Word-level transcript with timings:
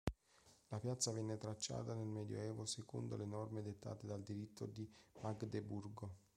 La 0.69 0.79
piazza 0.79 1.11
venne 1.11 1.37
tracciata 1.37 1.93
nel 1.93 2.07
Medioevo 2.07 2.65
secondo 2.65 3.15
le 3.15 3.25
norme 3.27 3.61
dettate 3.61 4.07
dal 4.07 4.23
Diritto 4.23 4.65
di 4.65 4.91
Magdeburgo. 5.21 6.15